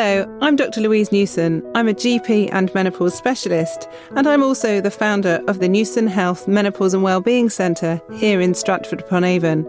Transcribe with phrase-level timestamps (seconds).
[0.00, 0.80] Hello, I'm Dr.
[0.80, 1.60] Louise Newson.
[1.74, 6.46] I'm a GP and menopause specialist, and I'm also the founder of the Newson Health
[6.46, 9.66] Menopause and Wellbeing Centre here in Stratford upon Avon.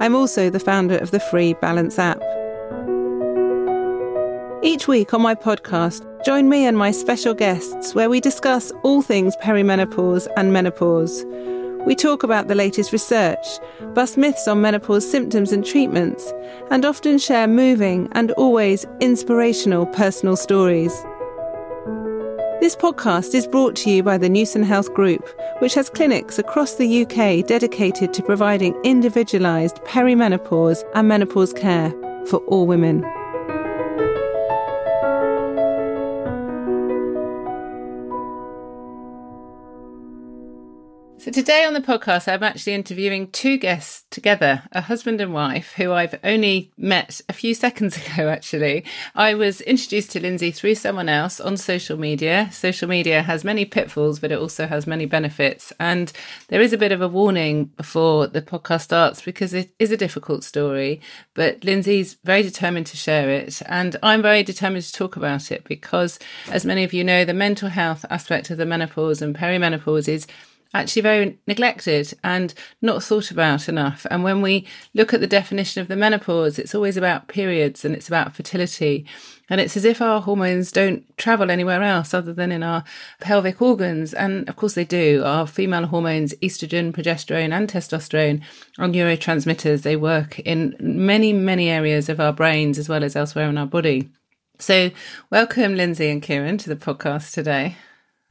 [0.00, 2.20] I'm also the founder of the free Balance app.
[4.64, 9.02] Each week on my podcast, join me and my special guests where we discuss all
[9.02, 11.24] things perimenopause and menopause.
[11.86, 13.46] We talk about the latest research,
[13.92, 16.32] bust myths on menopause symptoms and treatments,
[16.70, 20.92] and often share moving and always inspirational personal stories.
[22.60, 26.76] This podcast is brought to you by the Newson Health Group, which has clinics across
[26.76, 31.90] the UK dedicated to providing individualised perimenopause and menopause care
[32.26, 33.04] for all women.
[41.24, 45.72] So today on the podcast, I'm actually interviewing two guests together, a husband and wife
[45.72, 48.84] who I've only met a few seconds ago, actually.
[49.14, 52.50] I was introduced to Lynsey through someone else on social media.
[52.52, 55.72] Social media has many pitfalls, but it also has many benefits.
[55.80, 56.12] And
[56.48, 59.96] there is a bit of a warning before the podcast starts because it is a
[59.96, 61.00] difficult story,
[61.32, 63.62] but Lynsey's very determined to share it.
[63.64, 66.18] And I'm very determined to talk about it because,
[66.50, 70.26] as many of you know, the mental health aspect of the menopause and perimenopause is
[70.74, 74.06] actually very neglected and not thought about enough.
[74.10, 77.94] And when we look at the definition of the menopause, it's always about periods and
[77.94, 79.06] it's about fertility.
[79.48, 82.82] And it's as if our hormones don't travel anywhere else other than in our
[83.20, 84.12] pelvic organs.
[84.12, 85.22] And of course they do.
[85.24, 88.42] Our female hormones, estrogen, progesterone, and testosterone,
[88.78, 89.82] are neurotransmitters.
[89.82, 93.66] They work in many, many areas of our brains as well as elsewhere in our
[93.66, 94.10] body.
[94.58, 94.92] So,
[95.30, 97.76] welcome, Lynsey and Kieran, to the podcast today.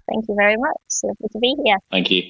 [0.10, 0.78] Thank you very much.
[1.04, 1.78] Lovely to be here.
[1.92, 2.24] Thank you.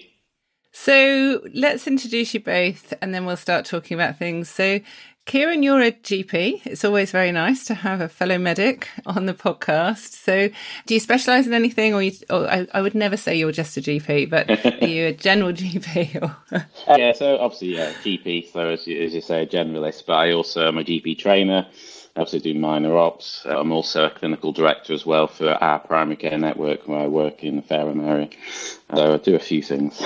[0.71, 4.49] So let's introduce you both and then we'll start talking about things.
[4.49, 4.79] So,
[5.25, 6.65] Kieran, you're a GP.
[6.65, 10.11] It's always very nice to have a fellow medic on the podcast.
[10.11, 10.49] So,
[10.85, 13.77] do you specialise in anything, or, you, or I, I, would never say you're just
[13.77, 16.21] a GP, but are you a general GP?
[16.21, 16.35] Or...
[16.97, 18.51] yeah, so obviously, yeah, GP.
[18.51, 21.67] So as you, as you say, a generalist, but I also am a GP trainer.
[22.15, 23.43] I also do minor ops.
[23.45, 27.07] Uh, I'm also a clinical director as well for our primary care network where I
[27.07, 28.29] work in the Fareham area.
[28.95, 30.01] So I do a few things.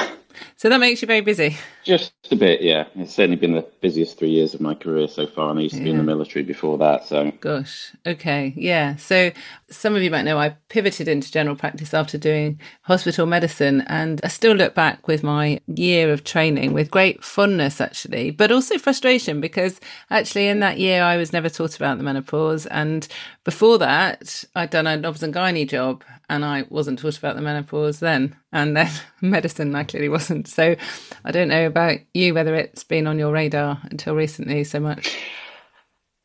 [0.56, 1.58] So that makes you very busy.
[1.88, 2.88] Just a bit, yeah.
[2.96, 5.76] It's certainly been the busiest three years of my career so far, and I used
[5.76, 5.86] to yeah.
[5.86, 7.06] be in the military before that.
[7.06, 8.98] So, gosh, okay, yeah.
[8.98, 9.32] So
[9.70, 14.20] some of you might know I pivoted into general practice after doing hospital medicine, and
[14.22, 18.78] I still look back with my year of training with great fondness, actually, but also
[18.78, 23.08] frustration because actually in that year I was never taught about the menopause, and
[23.46, 27.42] before that I'd done a obs and gynae job, and I wasn't taught about the
[27.42, 30.50] menopause then, and then medicine I clearly wasn't.
[30.50, 30.76] So
[31.24, 35.16] I don't know about you whether it's been on your radar until recently so much.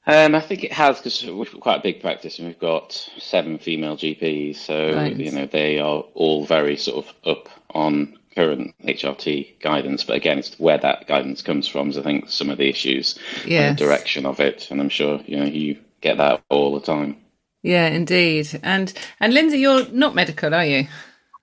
[0.06, 2.92] Um, I think it has because we've got quite a big practice and we've got
[3.18, 5.16] seven female GPs, so right.
[5.16, 10.02] you know they are all very sort of up on current HRT guidance.
[10.02, 11.91] But again, it's where that guidance comes from.
[11.91, 13.62] Is I think some of the issues yes.
[13.62, 16.84] and the direction of it, and I'm sure you know you get that all the
[16.84, 17.16] time.
[17.62, 18.58] Yeah, indeed.
[18.64, 20.88] And and Lynsey, you're not medical, are you?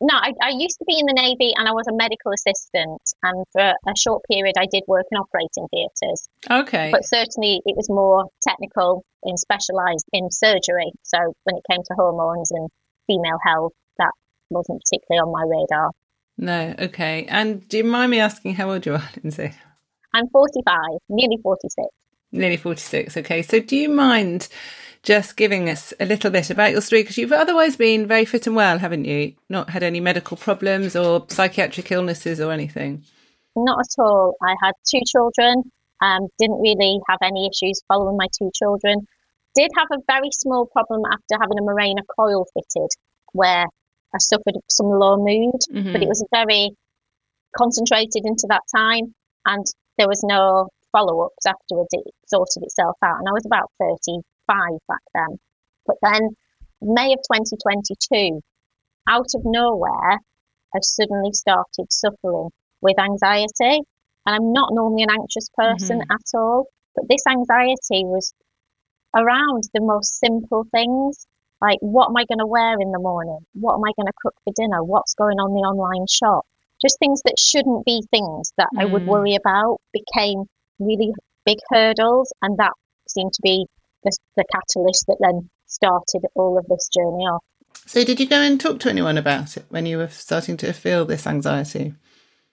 [0.01, 3.01] No, I, I, used to be in the Navy and I was a medical assistant.
[3.21, 6.29] And for a short period, I did work in operating theatres.
[6.49, 6.89] Okay.
[6.91, 10.91] But certainly it was more technical and specialised in surgery.
[11.03, 12.69] So when it came to hormones and
[13.07, 14.11] female health, that
[14.49, 15.91] wasn't particularly on my radar.
[16.37, 17.25] No, okay.
[17.27, 19.51] And do you mind me asking how old you are, Lynsey?
[20.13, 20.75] I'm 45,
[21.09, 21.87] nearly 46.
[22.31, 23.41] Nearly 46, okay.
[23.41, 24.47] So do you mind
[25.03, 28.47] just giving us a little bit about your story because you've otherwise been very fit
[28.47, 29.33] and well, haven't you?
[29.49, 33.03] Not had any medical problems or psychiatric illnesses or anything?
[33.55, 34.35] Not at all.
[34.41, 35.63] I had two children,
[36.01, 39.07] um, didn't really have any issues following my two children.
[39.55, 42.89] Did have a very small problem after having a Mirena coil fitted
[43.33, 43.65] where
[44.13, 45.91] I suffered some low mood, mm-hmm.
[45.91, 46.71] but it was very
[47.57, 49.13] concentrated into that time
[49.45, 49.65] and
[49.97, 51.89] there was no follow ups afterwards.
[51.91, 53.19] It sorted itself out.
[53.19, 55.39] And I was about 30, five back then.
[55.85, 56.29] But then,
[56.81, 58.41] May of 2022,
[59.07, 60.19] out of nowhere,
[60.73, 62.49] I suddenly started suffering
[62.81, 63.83] with anxiety.
[64.25, 66.11] And I'm not normally an anxious person mm-hmm.
[66.11, 68.33] at all, but this anxiety was
[69.15, 71.25] around the most simple things
[71.61, 73.39] like what am I going to wear in the morning?
[73.53, 74.83] What am I going to cook for dinner?
[74.83, 76.45] What's going on the online shop?
[76.81, 78.81] Just things that shouldn't be things that mm.
[78.81, 79.07] I would mm.
[79.07, 80.45] worry about became
[80.79, 81.11] really
[81.45, 82.73] big hurdles, and that
[83.09, 83.65] seemed to be
[84.03, 87.43] the, the catalyst that then started all of this journey off.
[87.85, 90.73] So, did you go and talk to anyone about it when you were starting to
[90.73, 91.93] feel this anxiety?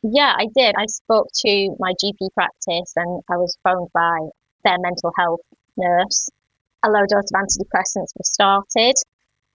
[0.02, 0.74] Yeah, I did.
[0.78, 4.28] I spoke to my GP practice and I was phoned by
[4.64, 5.40] their mental health
[5.76, 6.28] nurse
[6.86, 8.94] a low dose of antidepressants were started.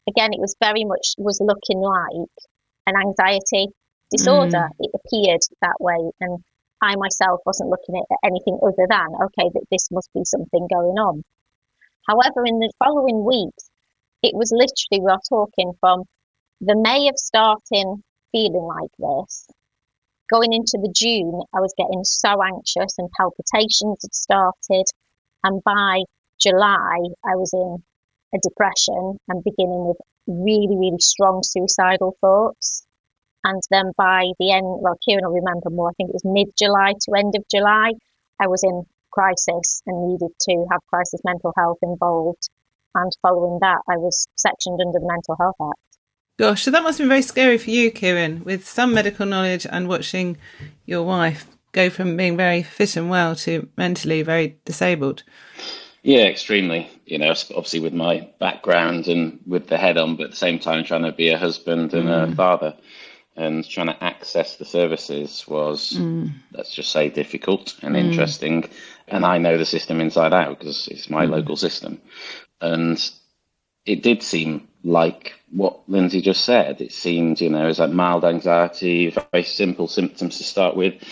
[0.07, 2.27] Again, it was very much was looking like
[2.87, 3.67] an anxiety
[4.09, 4.67] disorder.
[4.67, 4.79] Mm.
[4.79, 6.43] It appeared that way, and
[6.81, 10.97] I myself wasn't looking at anything other than okay, that this must be something going
[10.97, 11.23] on.
[12.07, 13.69] However, in the following weeks,
[14.23, 16.03] it was literally we are talking from
[16.59, 19.47] the May of starting feeling like this.
[20.31, 24.85] Going into the June, I was getting so anxious and palpitations had started.
[25.43, 26.03] And by
[26.39, 27.83] July, I was in
[28.33, 32.85] a depression and beginning with really, really strong suicidal thoughts.
[33.43, 36.53] And then by the end, well, Kieran will remember more, I think it was mid
[36.57, 37.93] July to end of July,
[38.39, 42.49] I was in crisis and needed to have crisis mental health involved.
[42.93, 45.79] And following that, I was sectioned under the Mental Health Act.
[46.37, 49.67] Gosh, so that must have been very scary for you, Kieran, with some medical knowledge
[49.69, 50.37] and watching
[50.85, 55.23] your wife go from being very fit and well to mentally very disabled.
[56.03, 56.89] Yeah, extremely.
[57.05, 60.59] You know, obviously with my background and with the head on, but at the same
[60.59, 62.31] time trying to be a husband and mm.
[62.31, 62.75] a father
[63.35, 66.31] and trying to access the services was, mm.
[66.53, 67.99] let's just say, difficult and mm.
[67.99, 68.67] interesting.
[69.11, 71.31] And I know the system inside out because it's my mm.
[71.31, 72.01] local system.
[72.61, 72.97] And
[73.85, 76.81] it did seem like what Lynsey just said.
[76.81, 81.03] It seemed, you know, as like mild anxiety, very simple symptoms to start with,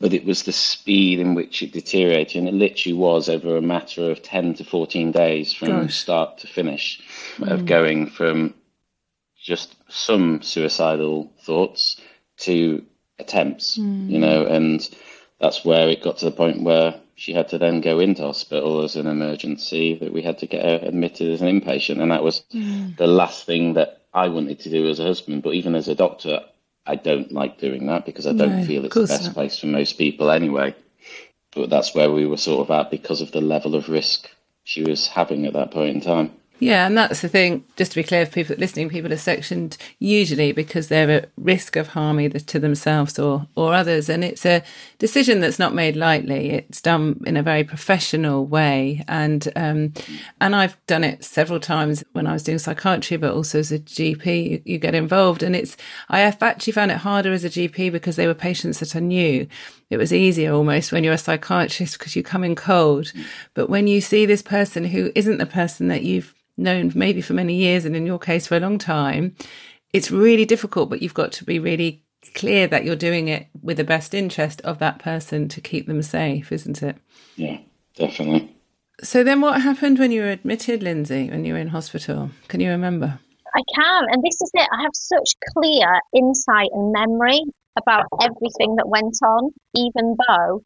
[0.00, 3.62] but it was the speed in which it deteriorated, and it literally was over a
[3.62, 5.94] matter of 10 to 14 days from Gosh.
[5.94, 7.00] start to finish
[7.36, 7.48] mm.
[7.48, 8.54] of going from
[9.40, 12.00] just some suicidal thoughts
[12.38, 12.84] to
[13.18, 14.10] attempts, mm.
[14.10, 14.88] you know, and
[15.40, 18.82] that's where it got to the point where she had to then go into hospital
[18.82, 22.22] as an emergency that we had to get her admitted as an inpatient and that
[22.22, 22.96] was mm.
[22.96, 25.94] the last thing that I wanted to do as a husband but even as a
[25.94, 26.40] doctor
[26.86, 29.34] I don't like doing that because I don't no, feel it's the best not.
[29.34, 30.74] place for most people anyway.
[31.52, 34.30] But that's where we were sort of at because of the level of risk
[34.62, 36.35] she was having at that point in time.
[36.58, 37.64] Yeah, and that's the thing.
[37.76, 41.76] Just to be clear, for people listening, people are sectioned usually because they're at risk
[41.76, 44.62] of harm either to themselves or or others, and it's a
[44.98, 46.50] decision that's not made lightly.
[46.50, 49.92] It's done in a very professional way, and um,
[50.40, 53.78] and I've done it several times when I was doing psychiatry, but also as a
[53.78, 55.76] GP, you, you get involved, and it's
[56.08, 59.00] I have actually found it harder as a GP because they were patients that I
[59.00, 59.46] knew.
[59.88, 63.24] It was easier almost when you're a psychiatrist because you come in cold, mm.
[63.54, 67.34] but when you see this person who isn't the person that you've known maybe for
[67.34, 69.36] many years and in your case for a long time,
[69.92, 72.02] it's really difficult, but you've got to be really
[72.34, 76.02] clear that you're doing it with the best interest of that person to keep them
[76.02, 76.96] safe, isn't it?
[77.36, 77.58] Yeah,
[77.94, 78.54] definitely.
[79.02, 82.30] So then what happened when you were admitted, Lynsey, when you were in hospital?
[82.48, 83.20] Can you remember?
[83.54, 84.68] I can, and this is it.
[84.72, 87.42] I have such clear insight and memory
[87.76, 90.62] about everything that went on, even though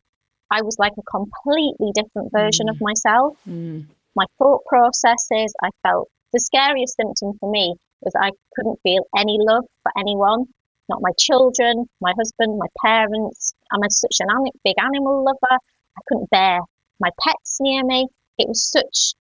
[0.51, 2.71] I was like a completely different version mm.
[2.71, 3.37] of myself.
[3.49, 3.87] Mm
[4.17, 5.55] my thought processes.
[5.63, 10.47] I felt the scariest symptom for me was I couldn't feel any love for anyone,
[10.89, 13.55] not my children, my husband, my parents.
[13.73, 14.29] I'm a, such an
[14.65, 15.59] big animal lover.
[15.97, 16.61] I couldn't bear
[16.99, 18.07] my pets near me.
[18.39, 19.15] It was such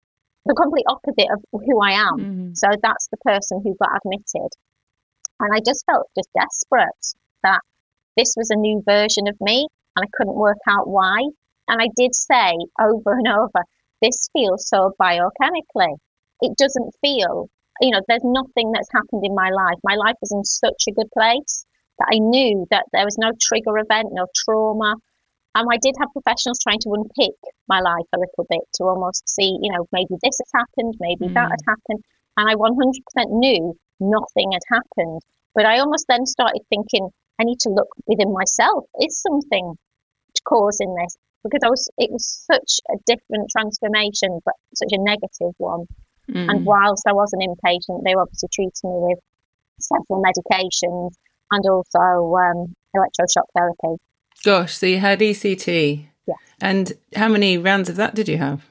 [0.45, 2.17] the complete opposite of who I am.
[2.17, 2.53] Mm-hmm.
[2.53, 4.51] So that's the person who got admitted.
[5.39, 7.05] And I just felt just desperate
[7.43, 7.61] that
[8.17, 11.19] this was a new version of me and I couldn't work out why.
[11.67, 13.63] And I did say over and over,
[14.01, 15.95] this feels so biochemically.
[16.41, 17.49] It doesn't feel,
[17.81, 19.79] you know, there's nothing that's happened in my life.
[19.83, 21.65] My life is in such a good place
[21.99, 24.95] that I knew that there was no trigger event, no trauma.
[25.55, 27.35] And I did have professionals trying to unpick
[27.67, 31.25] my life a little bit to almost see, you know, maybe this has happened, maybe
[31.25, 31.33] mm.
[31.33, 32.03] that had happened.
[32.37, 35.21] And I 100% knew nothing had happened.
[35.55, 38.85] But I almost then started thinking, I need to look within myself.
[38.99, 39.75] Is something
[40.43, 41.17] causing this?
[41.49, 45.85] because I was it was such a different transformation, but such a negative one.
[46.29, 46.49] Mm.
[46.49, 49.19] And whilst I was an inpatient, they were obviously treating me with
[49.79, 51.11] several medications
[51.51, 54.01] and also um, electroshock therapy.
[54.43, 56.07] Gosh, so you had ECT.
[56.27, 56.33] Yeah.
[56.59, 58.65] And how many rounds of that did you have?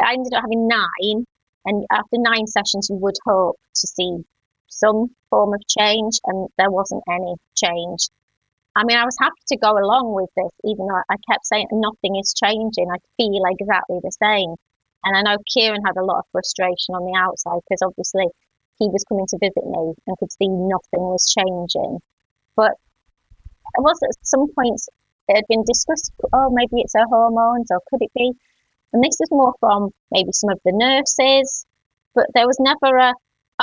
[0.00, 1.26] I ended up having nine,
[1.66, 4.24] and after nine sessions, you would hope to see
[4.74, 8.08] some form of change, and there wasn't any change.
[8.76, 11.68] I mean, I was happy to go along with this, even though I kept saying
[11.70, 12.90] nothing is changing.
[12.90, 14.56] I feel exactly the same.
[15.04, 18.26] And I know Kieran had a lot of frustration on the outside because obviously
[18.78, 22.00] he was coming to visit me and could see nothing was changing.
[22.56, 22.72] But
[23.76, 24.88] it was at some points
[25.28, 28.32] it had been discussed, oh, maybe it's her hormones or could it be?
[28.92, 31.64] And this is more from maybe some of the nurses,
[32.14, 33.12] but there was never a,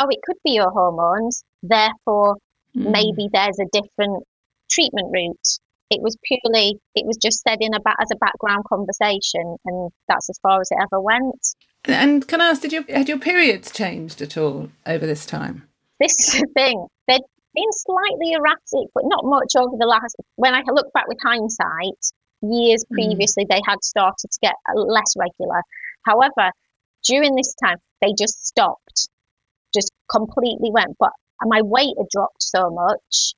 [0.01, 2.37] oh, it could be your hormones, therefore
[2.75, 2.91] mm.
[2.91, 4.23] maybe there's a different
[4.69, 5.59] treatment route.
[5.91, 10.29] it was purely, it was just said in a as a background conversation, and that's
[10.29, 11.55] as far as it ever went.
[11.85, 15.67] And can I ask, did your had your periods changed at all over this time?
[15.99, 16.87] This is the thing.
[17.07, 17.21] They'd
[17.53, 20.15] been slightly erratic, but not much over the last.
[20.35, 22.01] When I look back with hindsight,
[22.41, 22.93] years mm.
[22.95, 25.61] previously they had started to get less regular.
[26.05, 26.51] However,
[27.03, 29.09] during this time they just stopped,
[30.11, 30.97] completely went.
[30.99, 33.33] But my weight had dropped so much,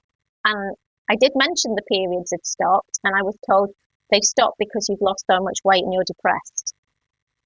[0.46, 0.76] and
[1.10, 3.70] I did mention the periods had stopped, and I was told
[4.12, 6.74] they stopped because you've lost so much weight and you're depressed.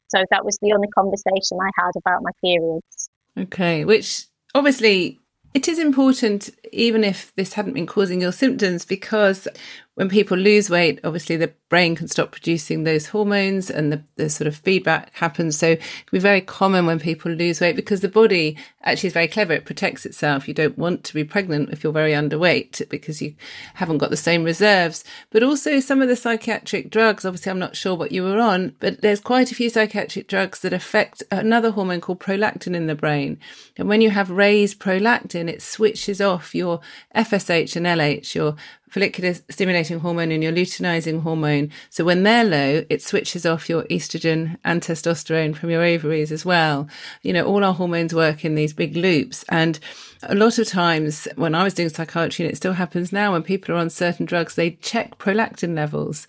[0.09, 3.09] So that was the only conversation I had about my periods.
[3.37, 5.19] Okay, which obviously
[5.53, 9.47] it is important, even if this hadn't been causing your symptoms, because
[9.95, 14.29] when people lose weight, obviously the brain can stop producing those hormones and the, the
[14.29, 15.57] sort of feedback happens.
[15.57, 18.57] So it can be very common when people lose weight because the body
[18.87, 19.53] actually is very clever.
[19.53, 20.47] It protects itself.
[20.47, 23.35] You don't want to be pregnant if you're very underweight because you
[23.75, 25.03] haven't got the same reserves.
[25.29, 28.75] But also some of the psychiatric drugs, obviously I'm not sure what you were on,
[28.79, 32.95] but there's quite a few psychiatric drugs that affect another hormone called prolactin in the
[32.95, 33.39] brain.
[33.77, 36.79] And when you have raised prolactin, it switches off your
[37.15, 38.55] FSH and LH, your
[38.89, 41.69] follicular stimulating hormone and your luteinizing hormone.
[41.89, 46.45] So when they're low, it switches off your estrogen and testosterone from your ovaries as
[46.45, 46.87] well.
[47.21, 49.43] You know, all our hormones work in these big loops.
[49.49, 49.77] And
[50.23, 53.43] a lot of times when I was doing psychiatry, and it still happens now when
[53.43, 56.27] people are on certain drugs, they check prolactin levels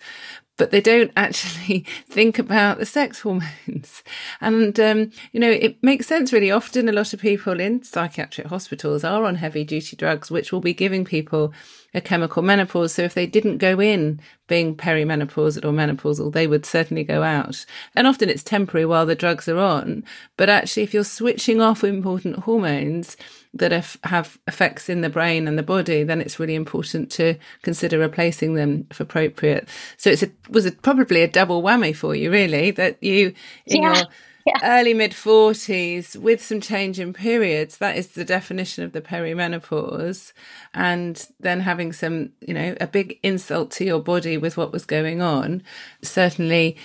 [0.59, 4.03] but they don't actually think about the sex hormones.
[4.41, 6.51] And, um, you know, it makes sense really.
[6.51, 10.59] Often a lot of people in psychiatric hospitals are on heavy duty drugs, which will
[10.59, 11.53] be giving people
[11.93, 12.93] a chemical menopause.
[12.93, 17.65] So if they didn't go in being perimenopausal or menopausal, they would certainly go out.
[17.95, 20.03] And often it's temporary while the drugs are on.
[20.37, 23.17] But actually, if you're switching off important hormones,
[23.53, 23.71] that
[24.03, 28.53] have effects in the brain and the body, then it's really important to consider replacing
[28.53, 29.67] them if appropriate.
[29.97, 33.33] So it's a, was it probably a double whammy for you, really, that you
[33.65, 33.95] in yeah.
[33.95, 34.05] your
[34.49, 34.79] yeah.
[34.79, 40.33] early mid 40s with some change in periods that is the definition of the perimenopause
[40.73, 44.85] and then having some you know a big insult to your body with what was
[44.85, 45.61] going on
[46.01, 46.77] certainly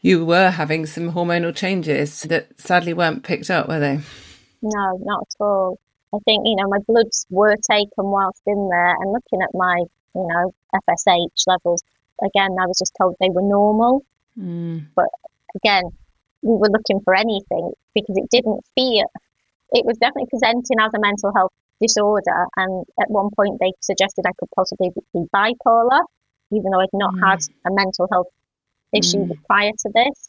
[0.00, 4.00] you were having some hormonal changes that sadly weren't picked up were they
[4.62, 5.78] no not at all
[6.14, 9.76] i think you know my bloods were taken whilst in there and looking at my
[10.14, 11.82] you know fsh levels
[12.22, 14.04] again i was just told they were normal
[14.38, 14.84] mm.
[14.94, 15.08] but
[15.56, 15.90] again
[16.44, 19.08] we were looking for anything because it didn't feel,
[19.72, 22.46] it was definitely presenting as a mental health disorder.
[22.56, 26.04] And at one point, they suggested I could possibly be bipolar,
[26.52, 27.28] even though I'd not mm.
[27.28, 28.28] had a mental health
[28.92, 29.44] issue mm.
[29.46, 30.28] prior to this.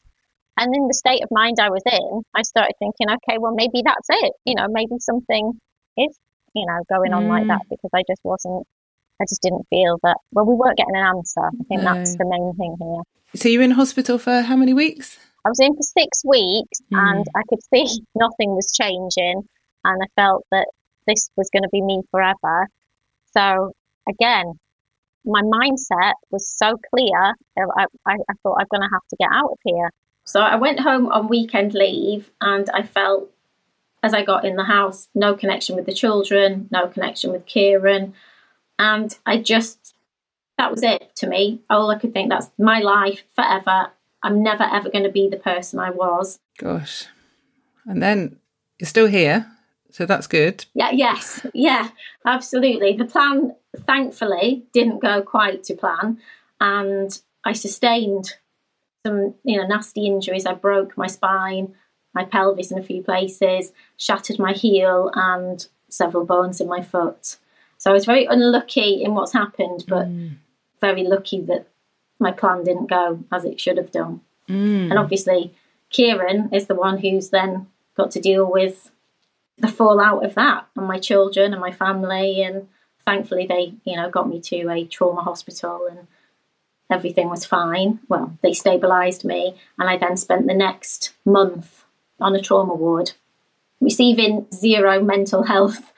[0.57, 3.83] And in the state of mind I was in, I started thinking, okay, well, maybe
[3.83, 4.33] that's it.
[4.45, 5.51] You know, maybe something
[5.97, 6.17] is,
[6.55, 7.29] you know, going on mm.
[7.29, 8.65] like that because I just wasn't,
[9.21, 11.43] I just didn't feel that, well, we weren't getting an answer.
[11.43, 11.93] I think no.
[11.93, 13.03] that's the main thing here.
[13.35, 15.19] So you were in hospital for how many weeks?
[15.45, 16.97] I was in for six weeks mm.
[16.97, 19.47] and I could see nothing was changing.
[19.83, 20.67] And I felt that
[21.07, 22.67] this was going to be me forever.
[23.37, 23.71] So
[24.09, 24.53] again,
[25.23, 27.35] my mindset was so clear.
[27.57, 29.91] I, I, I thought I'm going to have to get out of here.
[30.23, 33.29] So I went home on weekend leave and I felt
[34.01, 38.13] as I got in the house, no connection with the children, no connection with Kieran.
[38.77, 39.95] And I just,
[40.57, 41.61] that was it to me.
[41.69, 43.91] All I could think that's my life forever.
[44.25, 46.39] I'm never ever going to be the person I was.
[46.57, 47.05] Gosh.
[47.85, 48.37] And then
[48.79, 49.45] you're still here.
[49.91, 50.65] So that's good.
[50.73, 51.45] Yeah, yes.
[51.53, 51.89] Yeah,
[52.25, 52.97] absolutely.
[52.97, 53.55] The plan,
[53.85, 56.17] thankfully, didn't go quite to plan.
[56.59, 58.33] And I sustained
[59.05, 60.47] some, you know, nasty injuries.
[60.47, 61.75] I broke my spine,
[62.13, 67.37] my pelvis in a few places, shattered my heel, and several bones in my foot.
[67.77, 70.35] So I was very unlucky in what's happened, but mm.
[70.81, 71.67] very lucky that
[72.19, 74.21] my plan didn't go as it should have done.
[74.49, 74.89] Mm.
[74.89, 75.53] And obviously,
[75.89, 78.91] Kieran is the one who's then got to deal with
[79.57, 82.43] the fallout of that and my children and my family.
[82.43, 82.67] And
[83.05, 86.07] thankfully, they, you know, got me to a trauma hospital and
[86.89, 87.99] everything was fine.
[88.07, 91.85] Well, they stabilised me, and I then spent the next month
[92.19, 93.13] on a trauma ward
[93.81, 95.91] receiving zero mental health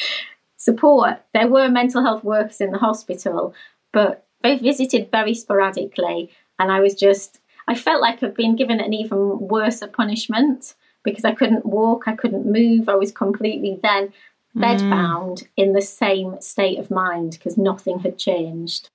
[0.56, 1.22] support.
[1.34, 3.54] There were mental health workers in the hospital,
[3.92, 8.80] but they visited very sporadically, and I was just I felt like I'd been given
[8.80, 14.12] an even worse punishment because I couldn't walk, I couldn't move, I was completely then
[14.56, 15.48] bedbound mm.
[15.56, 18.90] in the same state of mind because nothing had changed.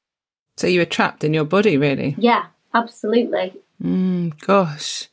[0.57, 2.15] So you were trapped in your body, really?
[2.17, 3.53] Yeah, absolutely.
[3.81, 5.07] Mm, gosh.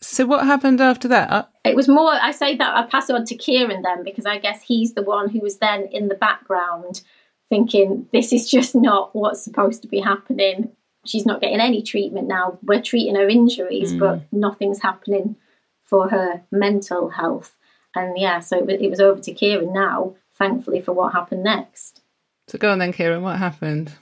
[0.00, 1.30] So what happened after that?
[1.30, 4.24] Uh- it was more, I say that I pass it on to Kieran then because
[4.26, 7.02] I guess he's the one who was then in the background
[7.50, 10.70] thinking this is just not what's supposed to be happening.
[11.04, 12.58] She's not getting any treatment now.
[12.62, 13.98] We're treating her injuries, mm.
[13.98, 15.36] but nothing's happening
[15.84, 17.54] for her mental health.
[17.94, 22.00] And yeah, so it, it was over to Kieran now, thankfully, for what happened next.
[22.46, 23.92] So go on then, Kieran, what happened?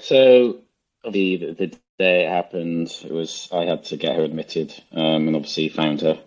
[0.00, 0.58] So
[1.08, 5.36] the, the day it happened, it was I had to get her admitted um, and
[5.36, 6.18] obviously found her.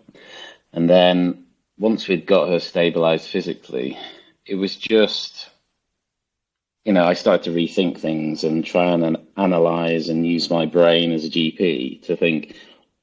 [0.72, 1.44] And then
[1.78, 3.98] once we'd got her stabilized physically,
[4.46, 5.50] it was just,
[6.86, 11.10] you know, I started to rethink things and try and analyze and use my brain
[11.10, 12.54] as a GP to think,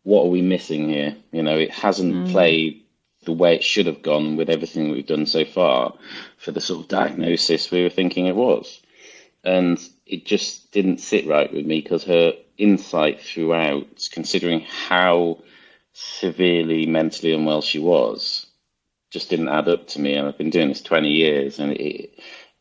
[0.03, 1.17] what are we missing here?
[1.33, 2.31] You know, it hasn't mm.
[2.31, 2.81] played
[3.25, 5.93] the way it should have gone with everything we've done so far
[6.37, 8.81] for the sort of diagnosis we were thinking it was.
[9.43, 15.43] And it just didn't sit right with me because her insight throughout, considering how
[15.91, 18.45] severely mentally unwell she was,
[19.11, 20.13] just didn't add up to me.
[20.13, 22.17] And I've been doing this 20 years and it,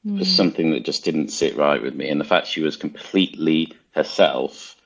[0.07, 0.19] mm.
[0.19, 2.09] was something that just didn't sit right with me.
[2.09, 4.77] And the fact she was completely herself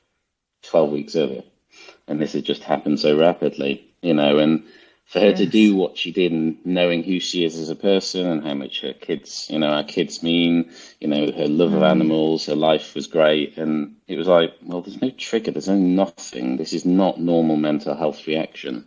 [0.63, 1.43] 12 weeks earlier.
[2.09, 4.65] And this had just happened so rapidly, you know, and
[5.07, 5.39] for her yes.
[5.39, 8.55] to do what she did and knowing who she is as a person and how
[8.55, 10.69] much her kids, you know, our kids mean,
[11.01, 11.77] you know, her love mm.
[11.77, 13.57] of animals, her life was great.
[13.57, 16.57] And it was like, well, there's no trigger, there's no nothing.
[16.57, 18.85] This is not normal mental health reaction.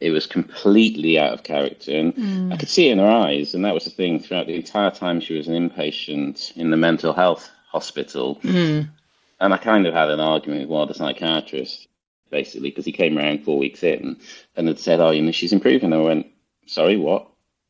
[0.00, 1.92] It was completely out of character.
[1.92, 2.52] And mm.
[2.52, 3.54] I could see it in her eyes.
[3.54, 6.76] And that was the thing throughout the entire time she was an inpatient in the
[6.76, 8.40] mental health hospital.
[8.42, 8.88] Mm.
[9.38, 11.86] And I kind of had an argument with one of the psychiatrists
[12.30, 14.16] basically, because he came around four weeks in
[14.56, 16.26] and had said, "Oh, you know, she's improving." I went,
[16.66, 17.28] "Sorry, what?"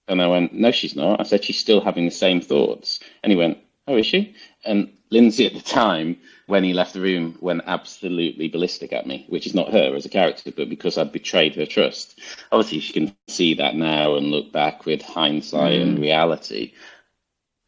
[0.08, 3.32] And I went, "No, she's not." I said, "She's still having the same thoughts." And
[3.32, 7.36] he went, "Oh, is she?" And Lynsey at the time, when he left the room,
[7.40, 11.12] went absolutely ballistic at me, which is not her as a character, but because I'd
[11.12, 12.20] betrayed her trust.
[12.52, 15.82] Obviously, she can see that now and look back with hindsight mm.
[15.82, 16.72] and reality.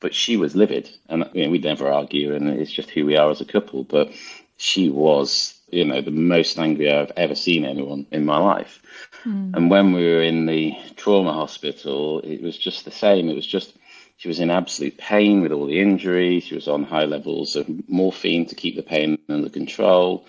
[0.00, 3.16] But she was livid, and you know, we'd never argue, and it's just who we
[3.16, 3.84] are as a couple.
[3.84, 4.12] But
[4.56, 8.82] she was you know, the most angry I've ever seen anyone in my life.
[9.24, 9.56] Mm.
[9.56, 13.30] And when we were in the trauma hospital, it was just the same.
[13.30, 13.74] It was just,
[14.18, 16.44] she was in absolute pain with all the injuries.
[16.44, 20.26] She was on high levels of morphine to keep the pain under control.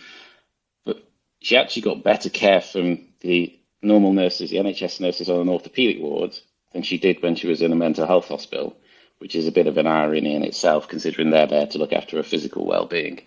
[0.86, 1.04] But
[1.42, 6.02] she actually got better care from the normal nurses, the NHS nurses on an orthopedic
[6.02, 6.40] ward,
[6.72, 8.78] than she did when she was in a mental health hospital,
[9.18, 12.16] which is a bit of an irony in itself, considering they're there to look after
[12.16, 13.22] her physical well being.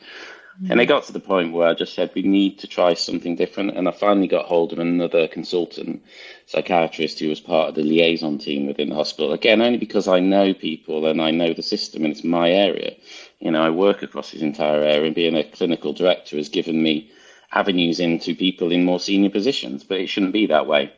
[0.62, 0.71] Mm.
[0.71, 3.37] And it got to the point where I just said, we need to try something
[3.37, 3.77] different.
[3.77, 6.03] And I finally got hold of another consultant,
[6.47, 9.33] psychiatrist, who was part of the liaison team within the hospital.
[9.33, 12.97] Again, only because I know people and I know the system and it's my area.
[13.40, 16.83] You know, I work across this entire area and being a clinical director has given
[16.83, 17.11] me
[17.53, 20.92] avenues into people in more senior positions, but it shouldn't be that way.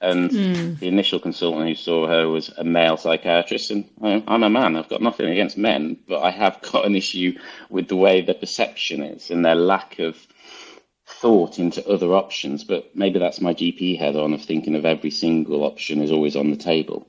[0.00, 0.78] And mm.
[0.78, 4.76] the initial consultant who saw her was a male psychiatrist, and I'm a man.
[4.76, 8.34] I've got nothing against men, but I have got an issue with the way the
[8.34, 10.16] perception is and their lack of
[11.06, 12.64] thought into other options.
[12.64, 16.36] But maybe that's my GP head on of thinking of every single option is always
[16.36, 17.06] on the table.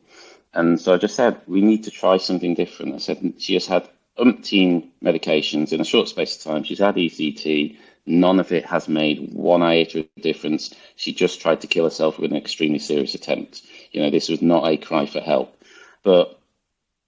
[0.53, 2.95] And so I just said, we need to try something different.
[2.95, 3.87] I said, she has had
[4.19, 6.63] umpteen medications in a short space of time.
[6.63, 10.73] She's had ECT None of it has made one iota of difference.
[10.95, 13.61] She just tried to kill herself with an extremely serious attempt.
[13.91, 15.55] You know, this was not a cry for help.
[16.03, 16.39] But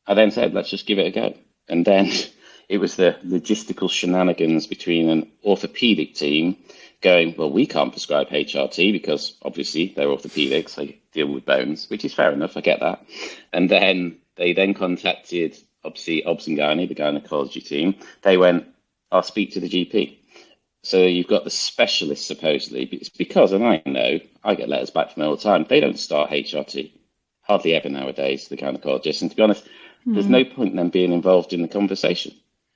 [0.05, 1.35] I then said, let's just give it a go.
[1.67, 2.11] And then
[2.69, 6.57] it was the logistical shenanigans between an orthopedic team
[7.01, 12.05] going, well, we can't prescribe HRT because obviously they're orthopedics, they deal with bones, which
[12.05, 13.05] is fair enough, I get that.
[13.51, 17.95] And then they then contacted obviously Obs and Gynae, the gynecology team.
[18.21, 18.67] They went,
[19.11, 20.17] I'll speak to the GP.
[20.83, 22.83] So you've got the specialists supposedly.
[22.83, 25.65] It's because, and I know, I get letters back from them all the time.
[25.67, 26.91] They don't start HRT
[27.41, 28.49] hardly ever nowadays.
[28.49, 29.63] The gynecologists, and to be honest,
[30.05, 30.13] mm.
[30.13, 32.33] there's no point in them being involved in the conversation.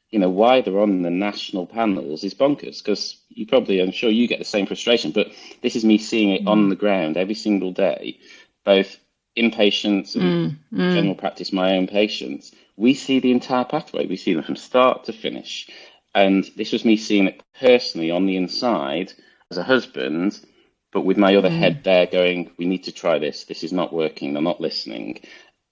[0.10, 2.82] You know why they're on the national panels is bonkers.
[2.82, 5.12] Because you probably, I'm sure you get the same frustration.
[5.12, 5.28] But
[5.62, 6.48] this is me seeing it mm.
[6.48, 8.18] on the ground every single day,
[8.64, 8.98] both
[9.38, 10.94] inpatients and mm.
[10.94, 12.54] general practice, my own patients.
[12.78, 14.06] We see the entire pathway.
[14.08, 15.70] We see them from start to finish
[16.18, 19.14] and this was me seeing it personally on the inside
[19.52, 20.44] as a husband,
[20.92, 21.60] but with my other mm.
[21.60, 23.44] head there going, we need to try this.
[23.44, 24.34] This is not working.
[24.34, 25.20] They're not listening.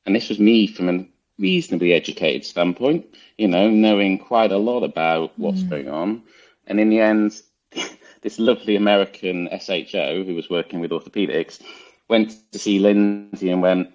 [0.06, 1.08] And this was me from a
[1.40, 3.08] reasonably educated standpoint,
[3.40, 5.70] you know, knowing quite a lot about what's mm.
[5.72, 6.22] going on.
[6.68, 7.42] And in the end,
[8.22, 11.60] this lovely American SHO who was working with orthopedics
[12.08, 13.90] went to see Lynsey and went,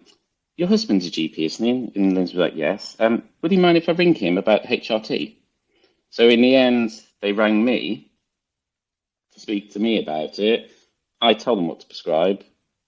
[0.56, 1.92] Your husband's a GP, isn't he?
[1.94, 2.96] And Lynsey was like, Yes.
[2.98, 5.36] Um, would he mind if I ring him about HRT?
[6.10, 8.12] So in the end, they rang me
[9.32, 10.70] to speak to me about it.
[11.20, 12.44] I told them what to prescribe.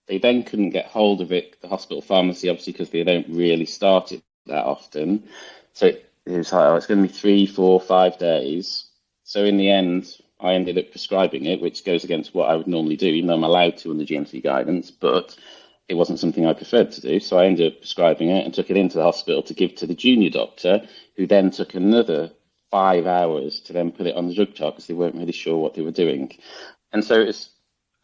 [0.08, 3.66] They then couldn't get hold of it, the hospital pharmacy, obviously, because they don't really
[3.66, 5.28] start it that often.
[5.72, 8.86] So it it was like, oh, it's going to be three, four, five days.
[9.24, 12.66] So in the end, I ended up prescribing it, which goes against what I would
[12.68, 14.90] normally do, even though I'm allowed to under GMC guidance.
[14.90, 15.36] But
[15.88, 17.18] it wasn't something I preferred to do.
[17.20, 19.86] So I ended up prescribing it and took it into the hospital to give to
[19.86, 22.30] the junior doctor, who then took another
[22.72, 25.58] five hours to then put it on the drug chart because they weren't really sure
[25.58, 26.32] what they were doing.
[26.92, 27.50] And so it's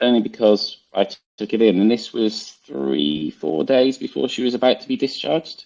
[0.01, 4.45] only because I t- took it in, and this was three, four days before she
[4.45, 5.65] was about to be discharged,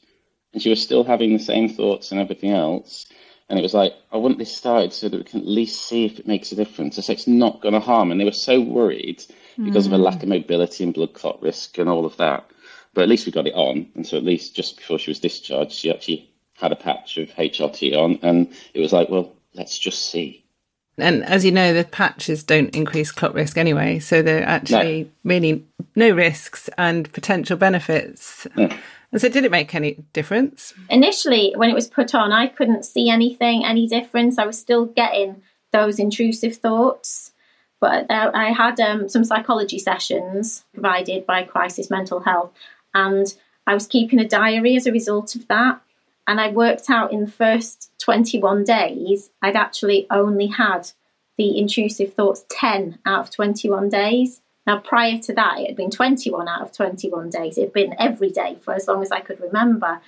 [0.53, 3.07] and she was still having the same thoughts and everything else.
[3.49, 6.07] And it was like, I want this started so that we can at least see
[6.07, 6.97] if it makes a difference.
[6.99, 8.11] I said, it's not going to harm.
[8.11, 9.25] And they were so worried
[9.63, 9.89] because mm.
[9.89, 12.49] of a lack of mobility and blood clot risk and all of that.
[12.95, 13.89] But at least we got it on.
[13.95, 16.32] And so at least just before she was discharged, she actually
[16.63, 18.19] had a patch of HRT on.
[18.23, 20.43] And it was like, well, let's just see.
[20.97, 23.99] And as you know, the patches don't increase clot risk anyway.
[23.99, 25.11] So they're actually no.
[25.25, 28.47] really no risks and potential benefits.
[28.57, 30.73] And so, did it make any difference?
[30.89, 34.39] Initially, when it was put on, I couldn't see anything, any difference.
[34.39, 37.33] I was still getting those intrusive thoughts.
[37.81, 42.53] But uh, I had um, some psychology sessions provided by Crisis Mental Health,
[42.95, 43.27] and
[43.67, 45.81] I was keeping a diary as a result of that.
[46.27, 50.91] And I worked out in the first 21 days, I'd actually only had
[51.37, 54.41] the intrusive thoughts 10 out of 21 days.
[54.67, 57.59] Now, prior to that, it had been 21 out of 21 days.
[57.59, 60.01] It had been every day for as long as I could remember.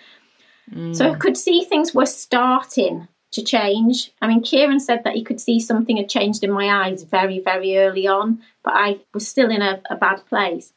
[0.71, 0.95] Mm.
[0.95, 4.13] So I could see things were starting to change.
[4.23, 7.41] I mean, Kieran said that he could see something had changed in my eyes very,
[7.41, 10.73] very early on, but I was still in a, a bad place.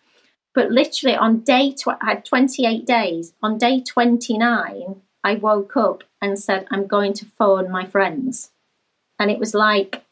[0.56, 3.34] But literally on day, tw- I had 28 days.
[3.43, 8.52] On day 29, I woke up and said, I'm going to phone my friends.
[9.20, 10.06] And it was like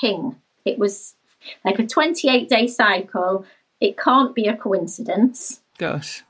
[0.00, 0.36] ping.
[0.64, 1.16] It was
[1.64, 3.44] like a 28 day cycle.
[3.80, 5.60] It can't be a coincidence.
[5.76, 6.22] Gosh.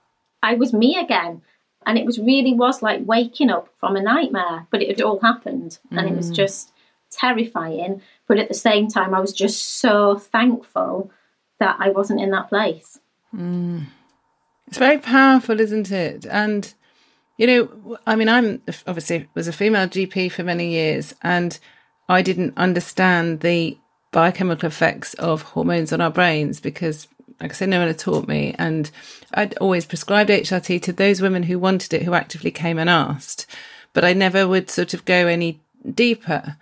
[0.42, 1.42] I was me again.
[1.84, 5.20] And it was really was like waking up from a nightmare, but it had all
[5.20, 5.78] happened.
[5.90, 6.12] And mm.
[6.12, 6.34] it was mm.
[6.34, 6.72] just
[7.10, 8.00] terrifying.
[8.26, 11.10] But at the same time, I was just so thankful
[11.58, 13.00] that I wasn't in that place.
[13.36, 13.88] Mm.
[14.66, 16.24] It's very powerful, isn't it?
[16.24, 16.72] And,
[17.40, 21.58] you know, I mean, I'm obviously was a female GP for many years, and
[22.06, 23.78] I didn't understand the
[24.12, 27.08] biochemical effects of hormones on our brains because
[27.40, 28.54] like I said, no one had taught me.
[28.58, 28.90] And
[29.32, 33.46] I'd always prescribed HRT to those women who wanted it, who actively came and asked.
[33.94, 35.62] But I never would sort of go any
[35.94, 36.58] deeper.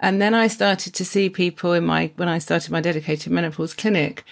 [0.00, 3.74] And then I started to see people in my, when I started my dedicated menopause
[3.74, 4.24] clinic,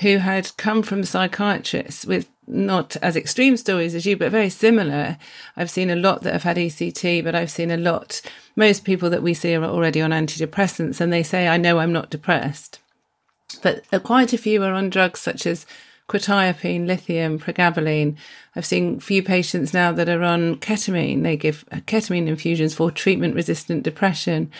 [0.00, 5.18] who had come from psychiatrists with not as extreme stories as you, but very similar.
[5.56, 8.20] I've seen a lot that have had ECT, but I've seen a lot
[8.56, 11.92] most people that we see are already on antidepressants and they say, I know I'm
[11.92, 12.80] not depressed.
[13.62, 15.66] But uh, quite a few are on drugs such as
[16.08, 18.16] quetiapine, lithium, pregabalin.
[18.54, 21.22] I've seen few patients now that are on ketamine.
[21.22, 24.50] They give uh, ketamine infusions for treatment resistant depression.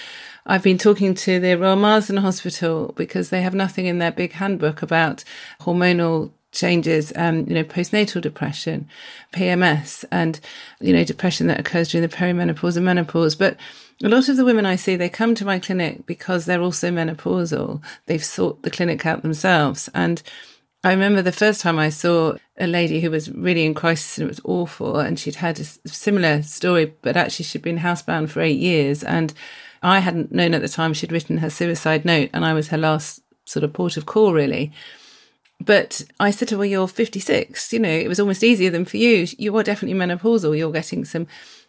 [0.44, 4.32] I've been talking to the Royal Marsden Hospital because they have nothing in their big
[4.32, 5.24] handbook about
[5.60, 8.88] hormonal changes, um, you know, postnatal depression,
[9.32, 10.40] PMS, and,
[10.80, 13.34] you know, depression that occurs during the perimenopause and menopause.
[13.34, 13.56] But
[14.02, 16.90] a lot of the women I see, they come to my clinic because they're also
[16.90, 17.82] menopausal.
[18.06, 19.88] They've sought the clinic out themselves.
[19.94, 20.22] And
[20.84, 24.26] I remember the first time I saw a lady who was really in crisis and
[24.26, 24.98] it was awful.
[24.98, 29.02] And she'd had a similar story, but actually she'd been housebound for eight years.
[29.02, 29.32] And
[29.82, 32.30] I hadn't known at the time she'd written her suicide note.
[32.32, 34.72] And I was her last sort of port of call, really.
[35.60, 37.72] But I said to her, well, you're 56.
[37.72, 39.26] You know, it was almost easier than for you.
[39.38, 40.56] You are definitely menopausal.
[40.56, 41.26] You're getting some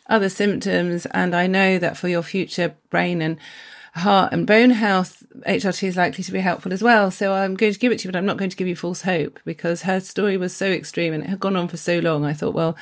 [0.08, 1.06] other symptoms.
[1.08, 3.38] And I know that for your future brain and
[3.94, 7.12] heart and bone health, HRT is likely to be helpful as well.
[7.12, 8.76] So I'm going to give it to you, but I'm not going to give you
[8.76, 12.00] false hope because her story was so extreme and it had gone on for so
[12.00, 12.26] long.
[12.26, 12.76] I thought, well,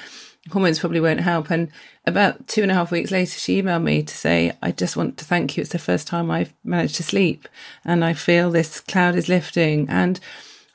[0.51, 1.49] hormones probably won't help.
[1.49, 1.71] And
[2.05, 5.17] about two and a half weeks later, she emailed me to say, I just want
[5.17, 5.61] to thank you.
[5.61, 7.47] It's the first time I've managed to sleep
[7.83, 9.87] and I feel this cloud is lifting.
[9.89, 10.19] And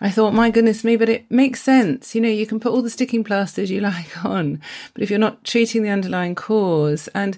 [0.00, 2.14] I thought, my goodness me, but it makes sense.
[2.14, 4.60] You know, you can put all the sticking plasters you like on,
[4.94, 7.36] but if you're not treating the underlying cause, and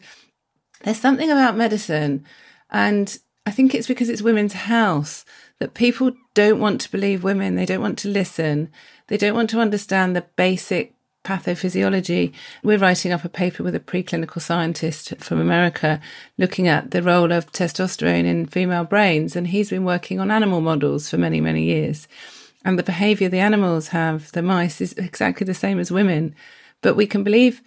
[0.83, 2.25] there's something about medicine,
[2.71, 5.25] and I think it's because it's women's health
[5.59, 7.55] that people don't want to believe women.
[7.55, 8.71] They don't want to listen.
[9.09, 10.95] They don't want to understand the basic
[11.25, 12.33] pathophysiology.
[12.63, 16.01] We're writing up a paper with a preclinical scientist from America
[16.39, 20.61] looking at the role of testosterone in female brains, and he's been working on animal
[20.61, 22.09] models for many, many years.
[22.65, 26.35] And the behavior the animals have, the mice, is exactly the same as women.
[26.81, 27.63] But we can believe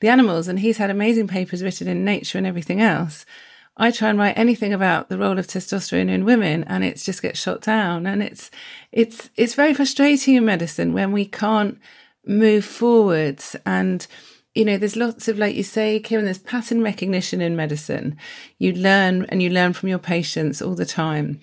[0.00, 3.24] the animals, and he's had amazing papers written in Nature and everything else.
[3.76, 7.22] I try and write anything about the role of testosterone in women, and it just
[7.22, 8.06] gets shot down.
[8.06, 8.50] And it's
[8.92, 11.78] it's it's very frustrating in medicine when we can't
[12.26, 14.06] move forwards and
[14.54, 18.16] you know, there's lots of, like you say, Kieran, there's pattern recognition in medicine.
[18.58, 21.40] You learn and you learn from your patients all the time.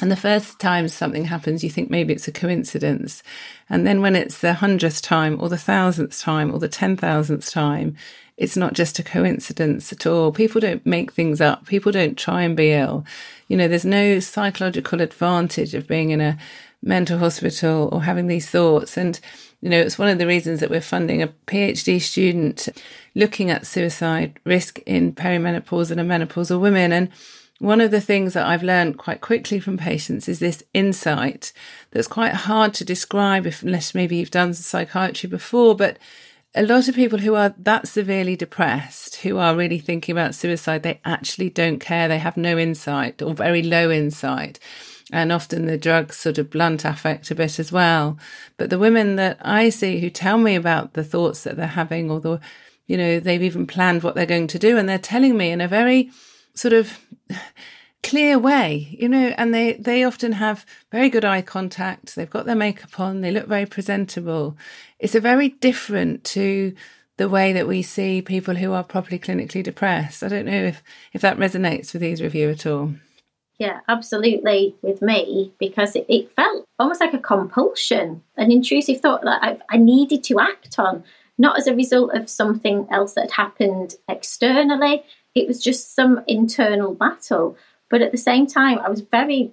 [0.00, 3.22] And the first time something happens, you think maybe it's a coincidence.
[3.70, 7.50] And then when it's the hundredth time or the thousandth time or the ten thousandth
[7.50, 7.96] time,
[8.36, 10.32] it's not just a coincidence at all.
[10.32, 11.66] People don't make things up.
[11.66, 13.04] People don't try and be ill.
[13.46, 16.36] You know, there's no psychological advantage of being in a
[16.82, 18.96] mental hospital or having these thoughts.
[18.96, 19.20] And,
[19.60, 22.68] you know, it's one of the reasons that we're funding a PhD student
[23.14, 26.92] looking at suicide risk in perimenopausal and menopausal women.
[26.92, 27.10] And
[27.64, 31.52] one of the things that I've learned quite quickly from patients is this insight
[31.92, 35.98] that's quite hard to describe if, unless maybe you've done psychiatry before, but
[36.54, 40.82] a lot of people who are that severely depressed, who are really thinking about suicide,
[40.82, 42.06] they actually don't care.
[42.06, 44.60] They have no insight or very low insight.
[45.10, 48.18] And often the drugs sort of blunt affect a bit as well.
[48.58, 52.10] But the women that I see who tell me about the thoughts that they're having
[52.10, 52.40] or the,
[52.86, 55.62] you know, they've even planned what they're going to do and they're telling me in
[55.62, 56.10] a very
[56.54, 56.98] sort of
[58.02, 62.14] clear way, you know, and they, they often have very good eye contact.
[62.14, 63.22] They've got their makeup on.
[63.22, 64.56] They look very presentable.
[64.98, 66.74] It's a very different to
[67.16, 70.22] the way that we see people who are properly clinically depressed.
[70.22, 72.94] I don't know if, if that resonates with either of you at all.
[73.58, 79.22] Yeah, absolutely with me because it, it felt almost like a compulsion, an intrusive thought
[79.22, 81.04] that I, I needed to act on,
[81.38, 86.94] not as a result of something else that happened externally, it was just some internal
[86.94, 87.56] battle.
[87.90, 89.52] But at the same time, I was very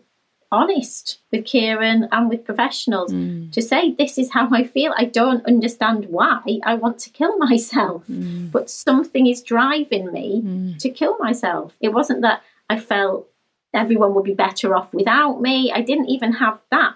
[0.51, 3.51] honest with Kieran and with professionals mm.
[3.53, 4.93] to say, This is how I feel.
[4.97, 8.51] I don't understand why I want to kill myself, mm.
[8.51, 10.79] but something is driving me mm.
[10.79, 11.73] to kill myself.
[11.79, 13.27] It wasn't that I felt
[13.73, 15.71] everyone would be better off without me.
[15.71, 16.95] I didn't even have that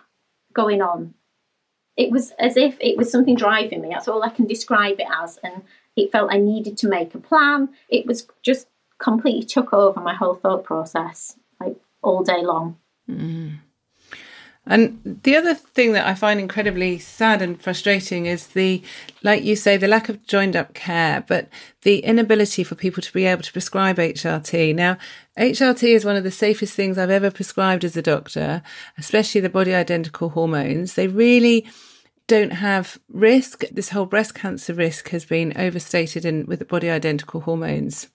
[0.53, 1.13] going on.
[1.95, 3.89] It was as if it was something driving me.
[3.89, 5.37] That's all I can describe it as.
[5.41, 5.63] And
[5.95, 7.69] it felt I needed to make a plan.
[7.87, 8.67] It was just
[9.05, 12.75] completely took over my whole thought process, like all day long.
[13.07, 13.59] Mm.
[14.65, 18.81] And the other thing that I find incredibly sad and frustrating is the,
[19.21, 21.49] like you say, the lack of joined up care, but
[21.83, 24.73] the inability for people to be able to prescribe HRT.
[24.73, 24.97] Now,
[25.37, 28.63] HRT is one of the safest things I've ever prescribed as a doctor,
[28.97, 30.95] especially the body identical hormones.
[30.95, 31.67] They really
[32.25, 33.65] don't have risk.
[33.71, 38.07] This whole breast cancer risk has been overstated in with the body identical hormones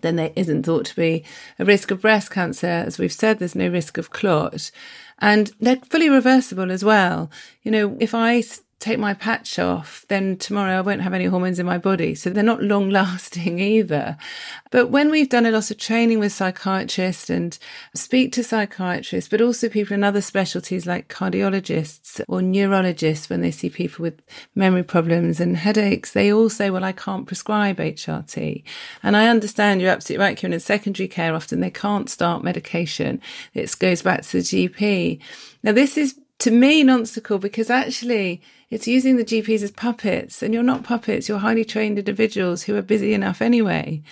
[0.00, 1.24] then there isn't thought to be
[1.58, 2.66] a risk of breast cancer.
[2.66, 4.70] As we've said, there's no risk of clot.
[5.18, 7.30] And they're fully reversible as well.
[7.62, 8.42] You know, if I
[8.80, 12.14] take my patch off, then tomorrow I won't have any hormones in my body.
[12.14, 14.16] So they're not long lasting either.
[14.70, 17.58] But when we've done a lot of training with psychiatrists and
[17.94, 23.50] speak to psychiatrists, but also people in other specialties like cardiologists or neurologists, when they
[23.50, 24.22] see people with
[24.54, 28.62] memory problems and headaches, they all say, well, I can't prescribe HRT.
[29.02, 30.52] And I understand you're absolutely right, Kieran.
[30.52, 33.20] In secondary care, often they can't start medication.
[33.54, 35.18] It goes back to the GP.
[35.64, 40.52] Now, this is to me nonsensical because actually it's using the GPs as puppets and
[40.52, 41.28] you're not puppets.
[41.28, 44.02] You're highly trained individuals who are busy enough anyway.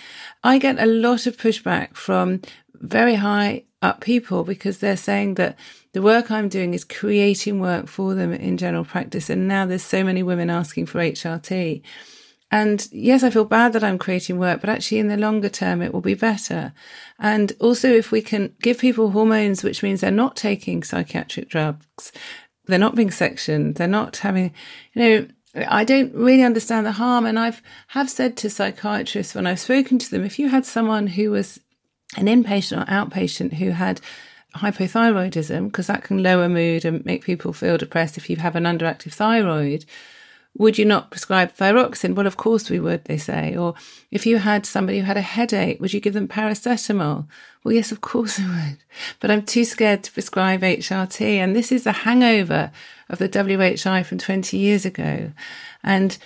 [0.43, 2.41] I get a lot of pushback from
[2.73, 5.57] very high up people because they're saying that
[5.93, 9.29] the work I'm doing is creating work for them in general practice.
[9.29, 11.83] And now there's so many women asking for HRT.
[12.49, 15.81] And yes, I feel bad that I'm creating work, but actually in the longer term,
[15.81, 16.73] it will be better.
[17.19, 22.13] And also, if we can give people hormones, which means they're not taking psychiatric drugs,
[22.67, 24.53] they're not being sectioned, they're not having,
[24.93, 25.27] you know,
[25.67, 27.25] I don't really understand the harm.
[27.25, 31.07] And I've have said to psychiatrists when I've spoken to them, if you had someone
[31.07, 31.59] who was
[32.15, 34.01] an inpatient or outpatient who had
[34.55, 38.63] hypothyroidism, because that can lower mood and make people feel depressed if you have an
[38.63, 39.85] underactive thyroid,
[40.57, 42.15] would you not prescribe thyroxine?
[42.15, 43.55] Well, of course we would, they say.
[43.55, 43.75] Or
[44.11, 47.27] if you had somebody who had a headache, would you give them paracetamol?
[47.63, 48.77] Well, yes, of course I would.
[49.19, 51.21] But I'm too scared to prescribe HRT.
[51.21, 52.71] And this is the hangover
[53.09, 55.31] of the WHI from 20 years ago.
[55.83, 56.17] And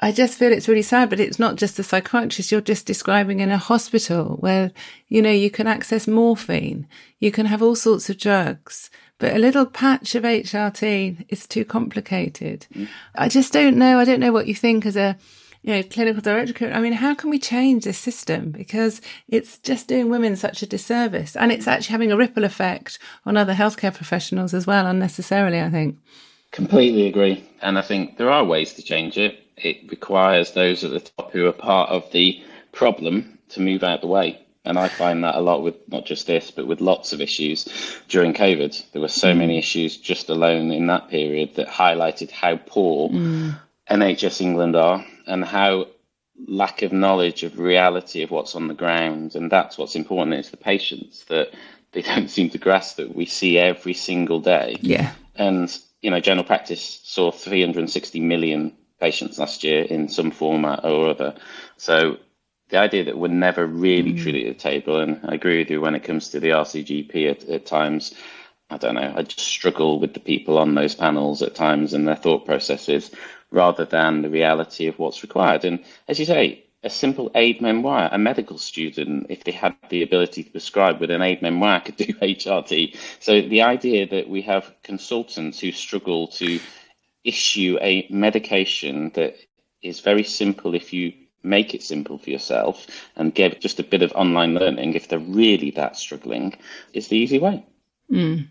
[0.00, 3.40] I just feel it's really sad, but it's not just the psychiatrist you're just describing
[3.40, 4.72] in a hospital where,
[5.08, 6.86] you know, you can access morphine,
[7.18, 11.64] you can have all sorts of drugs but a little patch of HRT is too
[11.64, 12.66] complicated.
[12.74, 12.88] Mm.
[13.14, 13.98] I just don't know.
[13.98, 15.16] I don't know what you think as a
[15.62, 16.70] you know clinical director.
[16.70, 20.66] I mean, how can we change this system because it's just doing women such a
[20.66, 25.60] disservice, and it's actually having a ripple effect on other healthcare professionals as well, unnecessarily.
[25.60, 25.98] I think.
[26.52, 29.45] Completely agree, and I think there are ways to change it.
[29.56, 32.42] It requires those at the top who are part of the
[32.72, 34.40] problem to move out the way.
[34.64, 37.68] And I find that a lot with not just this, but with lots of issues
[38.08, 38.90] during COVID.
[38.90, 39.38] There were so mm.
[39.38, 43.56] many issues just alone in that period that highlighted how poor mm.
[43.88, 45.86] NHS England are and how
[46.48, 50.34] lack of knowledge of reality of what's on the ground, and that's what's important.
[50.34, 51.52] It's the patients that
[51.92, 54.76] they don't seem to grasp that we see every single day.
[54.80, 55.12] Yeah.
[55.36, 61.10] And you know, general practice saw 360 million patients last year in some format or
[61.10, 61.34] other.
[61.76, 62.18] So
[62.68, 64.22] the idea that we're never really mm.
[64.22, 67.30] truly at the table, and I agree with you when it comes to the RCGP
[67.30, 68.14] at, at times.
[68.68, 69.14] I don't know.
[69.16, 73.12] I just struggle with the people on those panels at times and their thought processes
[73.52, 75.64] rather than the reality of what's required.
[75.64, 80.44] And as you say, a simple aide-memoire, a medical student, if they had the ability
[80.44, 82.96] to prescribe with an aide-memoire, could do HRT.
[83.20, 86.60] So the idea that we have consultants who struggle to
[87.26, 89.36] issue a medication that
[89.82, 91.12] is very simple if you
[91.42, 92.86] make it simple for yourself
[93.16, 96.56] and give just a bit of online learning if they're really that struggling
[96.92, 97.64] is the easy way.
[98.10, 98.48] Mm.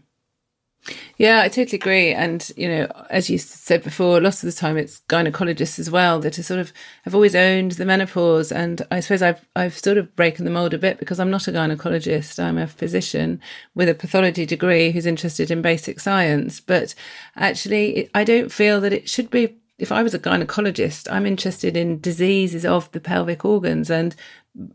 [1.17, 2.11] Yeah, I totally agree.
[2.13, 6.19] And, you know, as you said before, lots of the time it's gynecologists as well
[6.19, 6.71] that are sort of
[7.03, 8.51] have always owned the menopause.
[8.51, 11.47] And I suppose I've, I've sort of broken the mold a bit because I'm not
[11.47, 12.41] a gynecologist.
[12.43, 13.41] I'm a physician
[13.73, 16.59] with a pathology degree who's interested in basic science.
[16.59, 16.93] But
[17.35, 21.75] actually, I don't feel that it should be if I was a gynecologist, I'm interested
[21.75, 24.15] in diseases of the pelvic organs and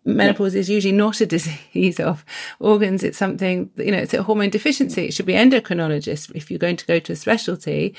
[0.05, 2.25] menopause is usually not a disease of
[2.59, 3.03] organs.
[3.03, 5.07] It's something, you know, it's a hormone deficiency.
[5.07, 7.95] It should be endocrinologist if you're going to go to a specialty.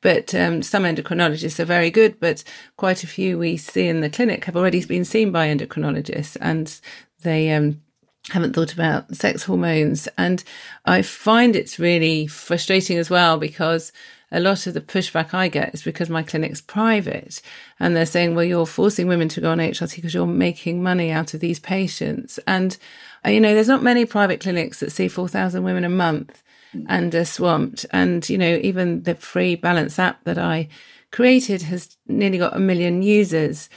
[0.00, 2.44] But um, some endocrinologists are very good, but
[2.76, 6.80] quite a few we see in the clinic have already been seen by endocrinologists and
[7.22, 7.82] they um,
[8.30, 10.08] haven't thought about sex hormones.
[10.16, 10.44] And
[10.84, 13.92] I find it's really frustrating as well because
[14.30, 17.40] a lot of the pushback I get is because my clinic's private
[17.80, 21.10] and they're saying, well, you're forcing women to go on HRT because you're making money
[21.10, 22.38] out of these patients.
[22.46, 22.76] And,
[23.24, 26.42] uh, you know, there's not many private clinics that see 4,000 women a month
[26.86, 27.86] and are swamped.
[27.90, 30.68] And, you know, even the free balance app that I
[31.10, 33.70] created has nearly got a million users.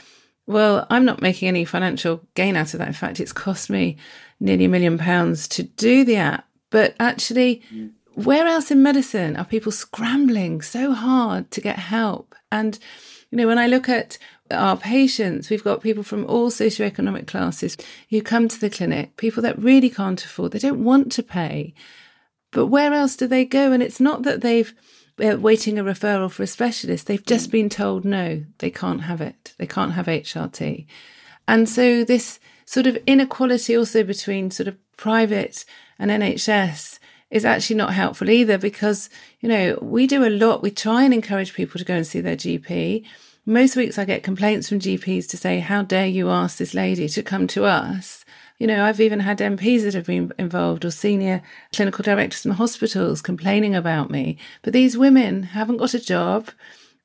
[0.46, 2.88] Well, I'm not making any financial gain out of that.
[2.88, 3.96] In fact, it's cost me
[4.38, 6.46] nearly a million pounds to do the app.
[6.68, 12.34] But actually, mm where else in medicine are people scrambling so hard to get help?
[12.50, 12.78] And,
[13.30, 14.18] you know, when I look at
[14.50, 17.76] our patients, we've got people from all socioeconomic classes
[18.10, 21.74] who come to the clinic, people that really can't afford, they don't want to pay.
[22.50, 23.72] But where else do they go?
[23.72, 24.74] And it's not that they've
[25.16, 27.06] they're waiting a referral for a specialist.
[27.06, 29.54] They've just been told no, they can't have it.
[29.58, 30.86] They can't have HRT.
[31.46, 35.64] And so this sort of inequality also between sort of private
[35.98, 36.98] and NHS
[37.32, 39.08] is actually not helpful either because,
[39.40, 40.62] you know, we do a lot.
[40.62, 43.04] We try and encourage people to go and see their GP.
[43.46, 47.08] Most weeks I get complaints from GPs to say, how dare you ask this lady
[47.08, 48.26] to come to us?
[48.58, 51.42] You know, I've even had MPs that have been involved or senior
[51.72, 54.36] clinical directors in hospitals complaining about me.
[54.60, 56.50] But these women haven't got a job.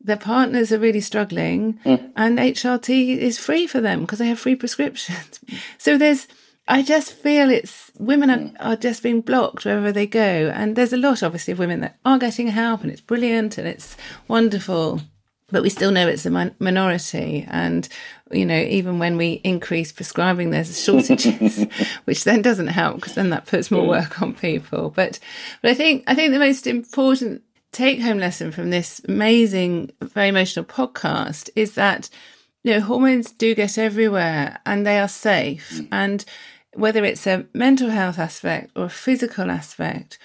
[0.04, 2.12] Their partners are really struggling mm.
[2.18, 5.40] and HRT is free for them because they have free prescriptions.
[5.78, 6.28] So there's,
[6.68, 10.52] I just feel it's women are, are, just being blocked wherever they go.
[10.54, 13.68] And there's a lot, obviously, of women that are getting help and it's brilliant and
[13.68, 13.96] it's
[14.28, 15.02] wonderful.
[15.50, 17.46] But we still know it's a min- minority.
[17.50, 17.88] And,
[18.32, 21.66] you know, even when we increase prescribing, there's shortages,
[22.04, 24.90] which then doesn't help because then that puts more work on people.
[24.90, 25.20] But,
[25.62, 30.30] but I think, I think the most important take home lesson from this amazing, very
[30.30, 32.10] emotional podcast is that,
[32.64, 35.72] you know, hormones do get everywhere and they are safe.
[35.76, 35.88] Mm.
[35.92, 36.26] And
[36.78, 40.20] whether it's a mental health aspect or a physical aspect,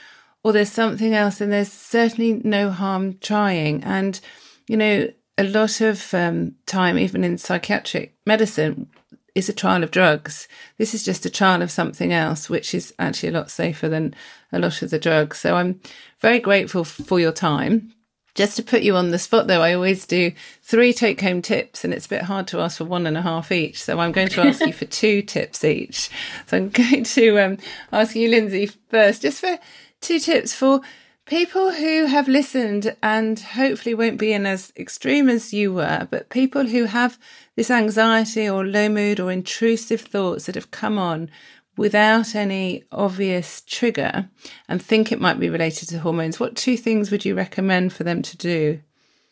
[0.44, 3.82] or there's something else, and there's certainly no harm trying.
[3.84, 4.20] And,
[4.68, 8.88] you know, a lot of um, time, even in psychiatric medicine,
[9.34, 10.46] is a trial of drugs.
[10.76, 14.14] This is just a trial of something else, which is actually a lot safer than
[14.52, 15.38] a lot of the drugs.
[15.38, 15.80] So I'm
[16.20, 17.94] very grateful for your time.
[18.34, 21.84] Just to put you on the spot, though, I always do three take home tips,
[21.84, 23.82] and it's a bit hard to ask for one and a half each.
[23.82, 26.08] So I'm going to ask you for two tips each.
[26.46, 27.58] So I'm going to um,
[27.92, 29.58] ask you, Lynsey, first, just for
[30.00, 30.80] two tips for
[31.26, 36.30] people who have listened and hopefully won't be in as extreme as you were, but
[36.30, 37.18] people who have
[37.54, 41.30] this anxiety or low mood or intrusive thoughts that have come on
[41.76, 44.28] without any obvious trigger
[44.68, 48.04] and think it might be related to hormones, what two things would you recommend for
[48.04, 48.80] them to do?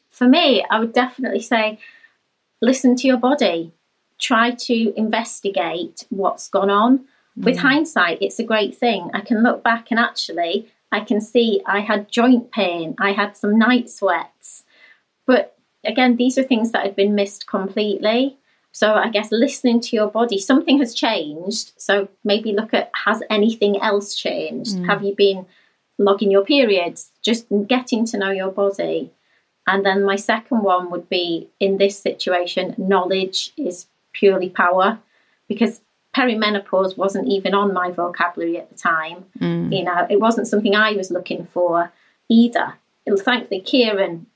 [0.08, 1.78] For me, I would definitely say
[2.60, 3.72] listen to your body,
[4.18, 6.98] try to investigate what's gone on.
[7.38, 7.44] Mm.
[7.44, 9.10] With hindsight, it's a great thing.
[9.14, 13.36] I can look back and actually I can see I had joint pain, I had
[13.36, 14.64] some night sweats.
[15.26, 18.36] But again, these are things that had been missed completely.
[18.72, 21.72] So I guess listening to your body, something has changed.
[21.76, 24.76] So maybe look at has anything else changed?
[24.76, 24.86] Mm.
[24.86, 25.46] Have you been
[25.98, 27.10] logging your periods?
[27.22, 29.10] Just getting to know your body.
[29.66, 34.98] And then my second one would be in this situation, knowledge is purely power
[35.48, 35.80] because
[36.14, 39.26] perimenopause wasn't even on my vocabulary at the time.
[39.38, 39.76] Mm.
[39.76, 41.92] You know, it wasn't something I was looking for
[42.28, 42.74] either.
[43.06, 44.26] Thankfully, Kieran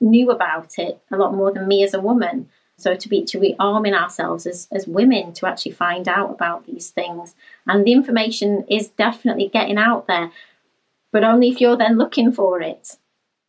[0.00, 2.48] knew about it a lot more than me as a woman.
[2.78, 6.64] So to be to be arming ourselves as, as women to actually find out about
[6.64, 7.34] these things.
[7.66, 10.30] And the information is definitely getting out there.
[11.12, 12.96] But only if you're then looking for it.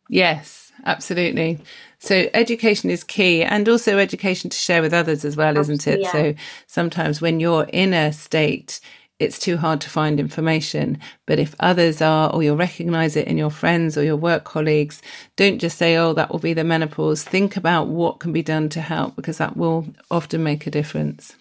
[0.08, 1.60] Yes, absolutely.
[2.00, 6.00] So education is key and also education to share with others as well, isn't it?
[6.00, 6.12] Yeah.
[6.12, 6.34] So
[6.66, 8.80] sometimes when you're in a state
[9.20, 10.98] it's too hard to find information.
[11.26, 15.02] But if others are, or you'll recognize it in your friends or your work colleagues,
[15.36, 17.22] don't just say, oh, that will be the menopause.
[17.22, 21.36] Think about what can be done to help because that will often make a difference.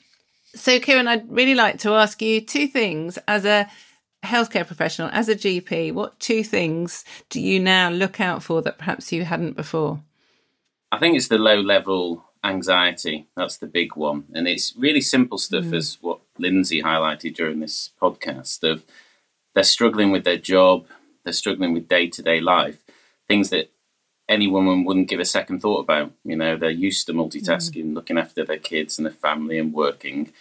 [0.54, 3.70] So, Kieran, I'd really like to ask you two things as a
[4.24, 5.94] healthcare professional, as a GP.
[5.94, 10.02] What two things do you now look out for that perhaps you hadn't before?
[10.92, 13.28] I think it's the low level anxiety.
[13.36, 14.26] That's the big one.
[14.34, 15.76] And it's really simple stuff mm.
[15.76, 18.84] as what Lynsey highlighted during this podcast of
[19.56, 20.88] they're struggling with their job,
[21.24, 22.84] they're struggling with day to day life,
[23.28, 23.72] things that
[24.28, 26.12] any woman wouldn't give a second thought about.
[26.24, 27.94] You know, they're used to multitasking, mm.
[27.96, 30.32] looking after their kids and their family and working.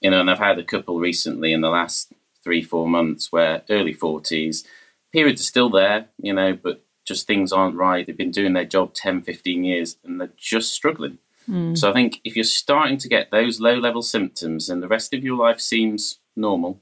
[0.00, 3.62] You know, and I've had a couple recently in the last three, four months where
[3.68, 4.64] early 40s,
[5.12, 8.06] periods are still there, you know, but just things aren't right.
[8.06, 11.18] They've been doing their job 10, 15 years and they're just struggling.
[11.50, 11.76] Mm.
[11.76, 15.12] So I think if you're starting to get those low level symptoms and the rest
[15.12, 16.80] of your life seems normal,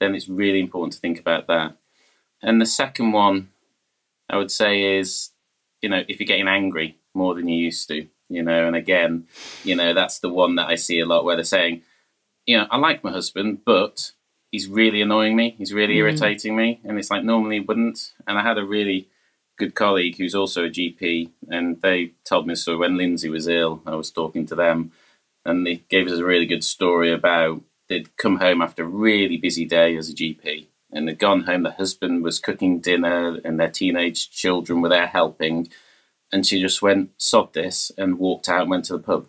[0.00, 1.76] then it's really important to think about that.
[2.42, 3.50] And the second one
[4.28, 5.30] I would say is,
[5.80, 9.26] you know, if you're getting angry more than you used to, you know, and again,
[9.62, 11.82] you know, that's the one that I see a lot where they're saying,
[12.46, 14.12] you know, I like my husband, but
[14.50, 15.98] he's really annoying me, he's really mm.
[15.98, 16.80] irritating me.
[16.84, 18.12] And it's like normally he wouldn't.
[18.26, 19.08] And I had a really
[19.56, 23.82] good colleague who's also a GP, and they told me so when Lynsey was ill,
[23.86, 24.92] I was talking to them,
[25.44, 29.36] and they gave us a really good story about they'd come home after a really
[29.36, 31.62] busy day as a GP, and they'd gone home.
[31.62, 35.68] The husband was cooking dinner, and their teenage children were there helping,
[36.32, 39.28] and she just went sod this and walked out and went to the pub,